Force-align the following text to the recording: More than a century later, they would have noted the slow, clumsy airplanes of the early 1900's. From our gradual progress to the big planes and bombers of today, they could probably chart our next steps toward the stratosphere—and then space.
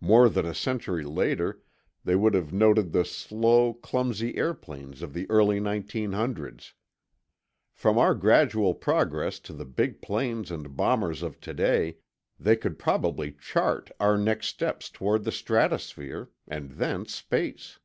More 0.00 0.30
than 0.30 0.46
a 0.46 0.54
century 0.54 1.04
later, 1.04 1.60
they 2.02 2.16
would 2.16 2.32
have 2.32 2.50
noted 2.50 2.92
the 2.92 3.04
slow, 3.04 3.74
clumsy 3.74 4.34
airplanes 4.38 5.02
of 5.02 5.12
the 5.12 5.28
early 5.30 5.60
1900's. 5.60 6.72
From 7.74 7.98
our 7.98 8.14
gradual 8.14 8.72
progress 8.72 9.38
to 9.40 9.52
the 9.52 9.66
big 9.66 10.00
planes 10.00 10.50
and 10.50 10.74
bombers 10.78 11.22
of 11.22 11.40
today, 11.42 11.98
they 12.40 12.56
could 12.56 12.78
probably 12.78 13.32
chart 13.32 13.90
our 14.00 14.16
next 14.16 14.46
steps 14.46 14.88
toward 14.88 15.24
the 15.24 15.30
stratosphere—and 15.32 16.70
then 16.70 17.04
space. 17.04 17.78